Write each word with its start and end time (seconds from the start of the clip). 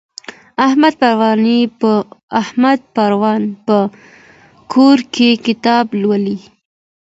احمد 2.39 2.83
پرون 2.95 3.41
په 3.67 3.77
کور 4.73 4.97
کي 5.15 5.29
کتاب 5.45 5.85
لوستی. 6.01 6.37